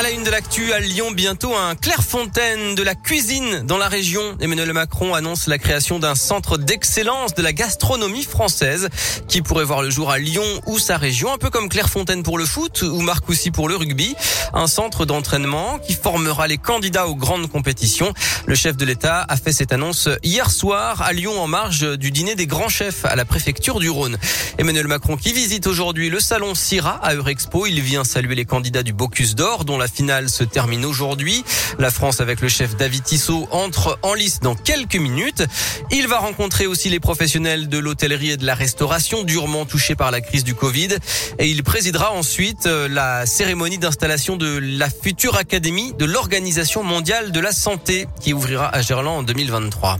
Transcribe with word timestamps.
À 0.00 0.02
la 0.02 0.12
une 0.12 0.24
de 0.24 0.30
l'actu, 0.30 0.72
à 0.72 0.80
Lyon, 0.80 1.10
bientôt 1.10 1.54
un 1.54 1.74
Clairefontaine 1.74 2.74
de 2.74 2.82
la 2.82 2.94
cuisine 2.94 3.66
dans 3.66 3.76
la 3.76 3.86
région. 3.86 4.34
Emmanuel 4.40 4.72
Macron 4.72 5.12
annonce 5.12 5.46
la 5.46 5.58
création 5.58 5.98
d'un 5.98 6.14
centre 6.14 6.56
d'excellence 6.56 7.34
de 7.34 7.42
la 7.42 7.52
gastronomie 7.52 8.24
française 8.24 8.88
qui 9.28 9.42
pourrait 9.42 9.66
voir 9.66 9.82
le 9.82 9.90
jour 9.90 10.10
à 10.10 10.18
Lyon 10.18 10.42
ou 10.64 10.78
sa 10.78 10.96
région, 10.96 11.34
un 11.34 11.36
peu 11.36 11.50
comme 11.50 11.68
Clairefontaine 11.68 12.22
pour 12.22 12.38
le 12.38 12.46
foot 12.46 12.80
ou 12.80 13.02
Marcoussis 13.02 13.50
pour 13.50 13.68
le 13.68 13.76
rugby. 13.76 14.16
Un 14.54 14.68
centre 14.68 15.04
d'entraînement 15.04 15.78
qui 15.78 15.92
formera 15.92 16.46
les 16.46 16.56
candidats 16.56 17.06
aux 17.06 17.14
grandes 17.14 17.50
compétitions. 17.50 18.14
Le 18.46 18.54
chef 18.54 18.78
de 18.78 18.86
l'État 18.86 19.26
a 19.28 19.36
fait 19.36 19.52
cette 19.52 19.70
annonce 19.70 20.08
hier 20.22 20.50
soir 20.50 21.02
à 21.02 21.12
Lyon 21.12 21.38
en 21.38 21.46
marge 21.46 21.98
du 21.98 22.10
dîner 22.10 22.36
des 22.36 22.46
grands 22.46 22.70
chefs 22.70 23.04
à 23.04 23.16
la 23.16 23.26
préfecture 23.26 23.78
du 23.78 23.90
Rhône. 23.90 24.16
Emmanuel 24.56 24.88
Macron 24.88 25.18
qui 25.18 25.34
visite 25.34 25.66
aujourd'hui 25.66 26.08
le 26.08 26.20
salon 26.20 26.54
Syrah 26.54 27.00
à 27.02 27.12
Eurexpo. 27.12 27.66
Il 27.66 27.82
vient 27.82 28.02
saluer 28.02 28.34
les 28.34 28.46
candidats 28.46 28.82
du 28.82 28.94
Bocuse 28.94 29.34
d'Or 29.34 29.66
dont 29.66 29.76
la 29.76 29.89
finale 29.90 30.28
se 30.30 30.44
termine 30.44 30.84
aujourd'hui. 30.84 31.44
La 31.78 31.90
France 31.90 32.20
avec 32.20 32.40
le 32.40 32.48
chef 32.48 32.76
David 32.76 33.04
Tissot 33.04 33.48
entre 33.50 33.98
en 34.02 34.14
lice 34.14 34.40
dans 34.40 34.54
quelques 34.54 34.96
minutes. 34.96 35.44
Il 35.90 36.08
va 36.08 36.18
rencontrer 36.18 36.66
aussi 36.66 36.88
les 36.88 37.00
professionnels 37.00 37.68
de 37.68 37.78
l'hôtellerie 37.78 38.30
et 38.30 38.36
de 38.36 38.46
la 38.46 38.54
restauration 38.54 39.22
durement 39.22 39.66
touchés 39.66 39.94
par 39.94 40.10
la 40.10 40.20
crise 40.20 40.44
du 40.44 40.54
Covid 40.54 40.96
et 41.38 41.48
il 41.48 41.62
présidera 41.62 42.12
ensuite 42.12 42.66
euh, 42.66 42.88
la 42.88 43.26
cérémonie 43.26 43.78
d'installation 43.78 44.36
de 44.36 44.58
la 44.62 44.88
future 44.90 45.36
académie 45.36 45.92
de 45.98 46.04
l'Organisation 46.04 46.82
mondiale 46.82 47.32
de 47.32 47.40
la 47.40 47.52
santé 47.52 48.06
qui 48.20 48.32
ouvrira 48.32 48.68
à 48.68 48.82
Gerland 48.82 49.18
en 49.18 49.22
2023. 49.22 49.98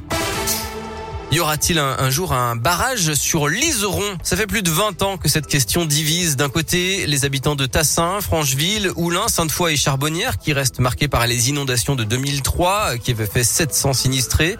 Y 1.32 1.38
aura-t-il 1.38 1.78
un, 1.78 2.10
jour 2.10 2.32
un 2.32 2.56
barrage 2.56 3.14
sur 3.14 3.46
l'Iseron? 3.46 4.18
Ça 4.24 4.36
fait 4.36 4.48
plus 4.48 4.62
de 4.62 4.70
20 4.70 5.02
ans 5.02 5.16
que 5.16 5.28
cette 5.28 5.46
question 5.46 5.84
divise. 5.84 6.34
D'un 6.36 6.48
côté, 6.48 7.06
les 7.06 7.24
habitants 7.24 7.54
de 7.54 7.66
Tassin, 7.66 8.20
Francheville, 8.20 8.90
Oulin, 8.96 9.28
Sainte-Foy 9.28 9.74
et 9.74 9.76
Charbonnières 9.76 10.38
qui 10.38 10.52
restent 10.52 10.80
marqués 10.80 11.06
par 11.06 11.28
les 11.28 11.48
inondations 11.48 11.95
de 11.95 12.02
2003 12.02 12.98
qui 12.98 13.12
avaient 13.12 13.26
fait 13.26 13.45
700 13.45 13.92
sinistrés. 13.92 14.56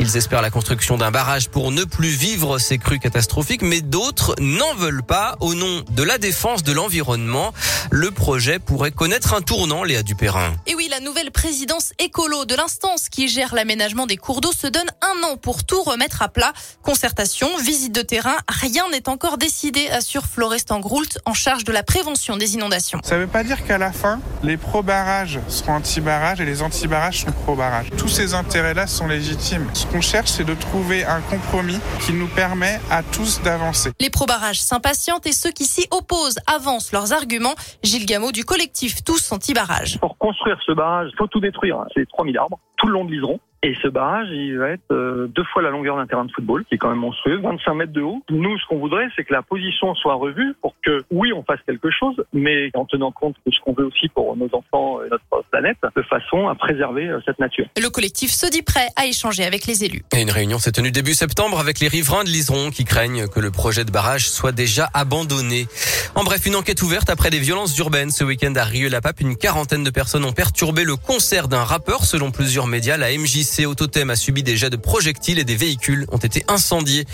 Ils 0.00 0.16
espèrent 0.16 0.40
la 0.40 0.48
construction 0.48 0.96
d'un 0.96 1.10
barrage 1.10 1.50
pour 1.50 1.70
ne 1.70 1.84
plus 1.84 2.08
vivre 2.08 2.58
ces 2.58 2.78
crues 2.78 2.98
catastrophiques, 2.98 3.62
mais 3.62 3.82
d'autres 3.82 4.34
n'en 4.40 4.74
veulent 4.76 5.02
pas 5.02 5.36
au 5.40 5.54
nom 5.54 5.84
de 5.90 6.02
la 6.02 6.16
défense 6.16 6.62
de 6.62 6.72
l'environnement. 6.72 7.52
Le 7.90 8.10
projet 8.10 8.58
pourrait 8.58 8.92
connaître 8.92 9.34
un 9.34 9.42
tournant, 9.42 9.84
Léa 9.84 10.02
Dupérin. 10.02 10.54
Et 10.66 10.74
la 10.94 11.00
nouvelle 11.00 11.32
présidence 11.32 11.92
écolo 11.98 12.44
de 12.44 12.54
l'instance 12.54 13.08
qui 13.08 13.26
gère 13.26 13.52
l'aménagement 13.52 14.06
des 14.06 14.16
cours 14.16 14.40
d'eau 14.40 14.52
se 14.52 14.68
donne 14.68 14.86
un 15.02 15.26
an 15.26 15.36
pour 15.36 15.64
tout 15.64 15.82
remettre 15.82 16.22
à 16.22 16.28
plat. 16.28 16.52
Concertation, 16.82 17.48
visite 17.58 17.92
de 17.92 18.02
terrain, 18.02 18.36
rien 18.48 18.88
n'est 18.90 19.08
encore 19.08 19.36
décidé, 19.36 19.88
assure 19.88 20.22
Florestan 20.22 20.78
Groult 20.78 21.18
en 21.24 21.34
charge 21.34 21.64
de 21.64 21.72
la 21.72 21.82
prévention 21.82 22.36
des 22.36 22.54
inondations. 22.54 23.00
Ça 23.02 23.16
ne 23.16 23.22
veut 23.22 23.26
pas 23.26 23.42
dire 23.42 23.66
qu'à 23.66 23.76
la 23.76 23.90
fin, 23.90 24.20
les 24.44 24.56
pro-barrages 24.56 25.40
seront 25.48 25.72
anti-barrages 25.72 26.40
et 26.40 26.44
les 26.44 26.62
anti-barrages 26.62 27.22
sont 27.22 27.32
pro-barrages. 27.32 27.90
Tous 27.98 28.08
ces 28.08 28.34
intérêts-là 28.34 28.86
sont 28.86 29.08
légitimes. 29.08 29.68
Ce 29.74 29.86
qu'on 29.86 30.00
cherche, 30.00 30.30
c'est 30.30 30.44
de 30.44 30.54
trouver 30.54 31.04
un 31.04 31.22
compromis 31.22 31.80
qui 32.06 32.12
nous 32.12 32.28
permet 32.28 32.80
à 32.92 33.02
tous 33.02 33.42
d'avancer. 33.42 33.90
Les 33.98 34.10
pro-barrages 34.10 34.60
s'impatientent 34.60 35.26
et 35.26 35.32
ceux 35.32 35.50
qui 35.50 35.64
s'y 35.64 35.88
opposent 35.90 36.38
avancent 36.46 36.92
leurs 36.92 37.12
arguments. 37.12 37.56
Gilles 37.82 38.06
Gameau 38.06 38.30
du 38.30 38.44
collectif 38.44 39.02
Tous 39.02 39.32
Anti-Barrages. 39.32 39.98
Pour 39.98 40.16
construire 40.18 40.58
ce 40.64 40.70
barrage, 40.70 40.83
il 41.04 41.16
faut 41.16 41.26
tout 41.26 41.40
détruire. 41.40 41.84
C'est 41.94 42.08
3000 42.08 42.38
arbres, 42.38 42.58
tout 42.76 42.86
le 42.86 42.92
long 42.92 43.04
de 43.04 43.10
l'Iseron. 43.10 43.40
Et 43.64 43.74
ce 43.80 43.88
barrage, 43.88 44.28
il 44.30 44.58
va 44.58 44.68
être 44.72 44.92
euh, 44.92 45.26
deux 45.26 45.42
fois 45.44 45.62
la 45.62 45.70
longueur 45.70 45.96
d'un 45.96 46.06
terrain 46.06 46.26
de 46.26 46.30
football, 46.32 46.66
qui 46.66 46.74
est 46.74 46.78
quand 46.78 46.90
même 46.90 46.98
monstrueux, 46.98 47.40
25 47.42 47.72
mètres 47.72 47.94
de 47.94 48.02
haut. 48.02 48.22
Nous, 48.28 48.58
ce 48.58 48.66
qu'on 48.66 48.76
voudrait, 48.76 49.06
c'est 49.16 49.24
que 49.24 49.32
la 49.32 49.40
position 49.40 49.94
soit 49.94 50.16
revue 50.16 50.52
pour 50.60 50.74
que, 50.84 51.02
oui, 51.10 51.32
on 51.32 51.42
fasse 51.44 51.60
quelque 51.66 51.88
chose, 51.90 52.14
mais 52.34 52.68
en 52.74 52.84
tenant 52.84 53.10
compte 53.10 53.36
de 53.46 53.50
ce 53.50 53.58
qu'on 53.60 53.72
veut 53.72 53.86
aussi 53.86 54.10
pour 54.10 54.36
nos 54.36 54.50
enfants 54.52 55.02
et 55.02 55.08
notre 55.08 55.48
planète, 55.50 55.78
de 55.96 56.02
façon 56.02 56.46
à 56.48 56.54
préserver 56.54 57.08
euh, 57.08 57.20
cette 57.24 57.38
nature. 57.38 57.64
Le 57.80 57.88
collectif 57.88 58.32
se 58.32 58.50
dit 58.50 58.60
prêt 58.60 58.88
à 58.96 59.06
échanger 59.06 59.44
avec 59.44 59.64
les 59.64 59.82
élus. 59.82 60.02
Et 60.14 60.20
une 60.20 60.30
réunion 60.30 60.58
s'est 60.58 60.72
tenue 60.72 60.92
début 60.92 61.14
septembre 61.14 61.58
avec 61.58 61.80
les 61.80 61.88
riverains 61.88 62.24
de 62.24 62.28
l'Iseron 62.28 62.68
qui 62.68 62.84
craignent 62.84 63.28
que 63.28 63.40
le 63.40 63.50
projet 63.50 63.86
de 63.86 63.90
barrage 63.90 64.28
soit 64.28 64.52
déjà 64.52 64.90
abandonné. 64.92 65.68
En 66.16 66.22
bref, 66.22 66.44
une 66.44 66.56
enquête 66.56 66.82
ouverte 66.82 67.08
après 67.08 67.30
des 67.30 67.40
violences 67.40 67.78
urbaines 67.78 68.10
ce 68.10 68.24
week-end 68.24 68.52
à 68.56 68.64
Rieux-la-Pape. 68.64 69.20
Une 69.20 69.36
quarantaine 69.36 69.84
de 69.84 69.90
personnes 69.90 70.26
ont 70.26 70.32
perturbé 70.32 70.84
le 70.84 70.96
concert 70.96 71.48
d'un 71.48 71.64
rappeur. 71.64 72.04
Selon 72.04 72.30
plusieurs 72.30 72.66
médias, 72.66 72.98
la 72.98 73.10
MJC 73.16 73.53
Autotem 73.62 74.10
a 74.10 74.16
subi 74.16 74.42
des 74.42 74.56
jets 74.56 74.70
de 74.70 74.76
projectiles 74.76 75.38
et 75.38 75.44
des 75.44 75.54
véhicules 75.54 76.06
ont 76.10 76.18
été 76.18 76.44
incendiés. 76.48 77.06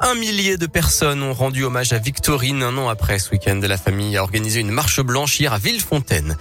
Un 0.00 0.14
millier 0.14 0.58
de 0.58 0.66
personnes 0.66 1.22
ont 1.22 1.32
rendu 1.32 1.64
hommage 1.64 1.94
à 1.94 1.98
Victorine 1.98 2.62
un 2.62 2.76
an 2.76 2.88
après 2.88 3.18
ce 3.18 3.30
week-end. 3.30 3.58
La 3.62 3.78
famille 3.78 4.16
a 4.16 4.22
organisé 4.22 4.60
une 4.60 4.70
marche 4.70 5.00
blanche 5.00 5.40
hier 5.40 5.52
à 5.54 5.58
Villefontaine. 5.58 6.36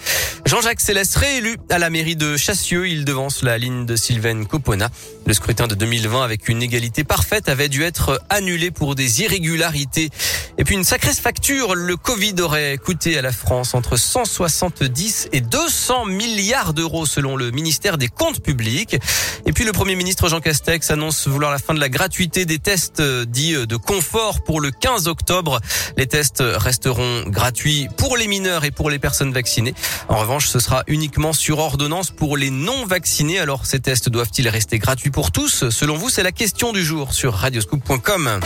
Jean-Jacques 0.45 0.81
Céleste 0.81 1.15
réélu 1.15 1.57
à 1.69 1.79
la 1.79 1.89
mairie 1.89 2.17
de 2.17 2.35
Chassieux. 2.35 2.87
Il 2.89 3.05
devance 3.05 3.41
la 3.41 3.57
ligne 3.57 3.85
de 3.85 3.95
Sylvain 3.95 4.43
Copona. 4.43 4.89
Le 5.25 5.33
scrutin 5.33 5.67
de 5.67 5.75
2020 5.75 6.23
avec 6.23 6.49
une 6.49 6.61
égalité 6.61 7.03
parfaite 7.03 7.47
avait 7.47 7.69
dû 7.69 7.83
être 7.83 8.21
annulé 8.29 8.71
pour 8.71 8.95
des 8.95 9.21
irrégularités. 9.21 10.09
Et 10.57 10.63
puis 10.63 10.75
une 10.75 10.83
sacrée 10.83 11.13
facture. 11.13 11.75
Le 11.75 11.97
Covid 11.97 12.35
aurait 12.41 12.77
coûté 12.77 13.17
à 13.17 13.21
la 13.21 13.31
France 13.31 13.73
entre 13.73 13.97
170 13.97 15.29
et 15.31 15.41
200 15.41 16.05
milliards 16.05 16.73
d'euros 16.73 17.05
selon 17.05 17.35
le 17.35 17.51
ministère 17.51 17.97
des 17.97 18.07
Comptes 18.07 18.41
publics. 18.41 18.97
Et 19.45 19.51
puis 19.51 19.65
le 19.65 19.71
Premier 19.71 19.95
ministre 19.95 20.29
Jean 20.29 20.39
Castex 20.39 20.91
annonce 20.91 21.27
vouloir 21.27 21.51
la 21.51 21.59
fin 21.59 21.73
de 21.73 21.79
la 21.79 21.89
gratuité 21.89 22.45
des 22.45 22.59
tests 22.59 22.99
euh, 22.99 23.25
dits 23.25 23.55
euh, 23.55 23.65
de 23.65 23.75
confort 23.75 24.43
pour 24.43 24.61
le 24.61 24.71
15 24.71 25.07
octobre. 25.07 25.59
Les 25.97 26.07
tests 26.07 26.41
resteront 26.41 27.23
gratuits 27.27 27.87
pour 27.97 28.17
les 28.17 28.27
mineurs 28.27 28.63
et 28.63 28.71
pour 28.71 28.89
les 28.89 28.99
personnes 28.99 29.33
vaccinées. 29.33 29.75
En 30.09 30.17
revanche, 30.17 30.47
ce 30.47 30.59
sera 30.59 30.83
uniquement 30.87 31.33
sur 31.33 31.59
ordonnance 31.59 32.11
pour 32.11 32.37
les 32.37 32.49
non 32.49 32.85
vaccinés. 32.85 33.39
Alors 33.39 33.65
ces 33.65 33.79
tests 33.79 34.09
doivent-ils 34.09 34.47
rester 34.49 34.79
gratuits 34.79 35.11
pour 35.11 35.31
tous? 35.31 35.69
Selon 35.69 35.97
vous, 35.97 36.09
c'est 36.09 36.23
la 36.23 36.31
question 36.31 36.71
du 36.71 36.83
jour 36.83 37.13
sur 37.13 37.33
radioscoop.com. 37.33 38.39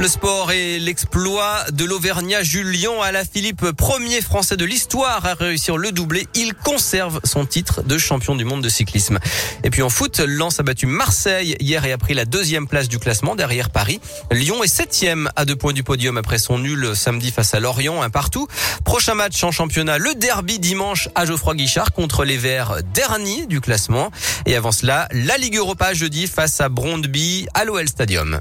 Le 0.00 0.06
sport 0.06 0.52
et 0.52 0.78
l'exploit 0.78 1.64
de 1.72 1.84
l'Auvergnat 1.84 2.44
Julien 2.44 2.92
à 3.02 3.10
la 3.10 3.24
Philippe, 3.24 3.72
premier 3.72 4.20
français 4.20 4.56
de 4.56 4.64
l'histoire 4.64 5.26
à 5.26 5.34
réussir 5.34 5.76
le 5.76 5.90
doublé. 5.90 6.28
Il 6.36 6.54
conserve 6.54 7.18
son 7.24 7.44
titre 7.44 7.82
de 7.82 7.98
champion 7.98 8.36
du 8.36 8.44
monde 8.44 8.62
de 8.62 8.68
cyclisme. 8.68 9.18
Et 9.64 9.70
puis 9.70 9.82
en 9.82 9.90
foot, 9.90 10.20
Lens 10.20 10.60
a 10.60 10.62
battu 10.62 10.86
Marseille 10.86 11.56
hier 11.58 11.84
et 11.84 11.90
a 11.90 11.98
pris 11.98 12.14
la 12.14 12.26
deuxième 12.26 12.68
place 12.68 12.88
du 12.88 13.00
classement 13.00 13.34
derrière 13.34 13.70
Paris. 13.70 14.00
Lyon 14.30 14.62
est 14.62 14.68
septième 14.68 15.30
à 15.34 15.44
deux 15.44 15.56
points 15.56 15.72
du 15.72 15.82
podium 15.82 16.16
après 16.16 16.38
son 16.38 16.60
nul 16.60 16.94
samedi 16.94 17.32
face 17.32 17.52
à 17.54 17.58
Lorient, 17.58 18.00
un 18.00 18.10
partout. 18.10 18.46
Prochain 18.84 19.14
match 19.14 19.42
en 19.42 19.50
championnat, 19.50 19.98
le 19.98 20.14
derby 20.14 20.60
dimanche 20.60 21.08
à 21.16 21.24
Geoffroy 21.24 21.56
Guichard 21.56 21.90
contre 21.92 22.24
les 22.24 22.36
Verts, 22.36 22.84
dernier 22.94 23.46
du 23.46 23.60
classement. 23.60 24.12
Et 24.46 24.54
avant 24.54 24.70
cela, 24.70 25.08
la 25.10 25.36
Ligue 25.38 25.56
Europa 25.56 25.92
jeudi 25.92 26.28
face 26.28 26.60
à 26.60 26.68
Brondby 26.68 27.48
à 27.52 27.64
l'OL 27.64 27.88
Stadium. 27.88 28.40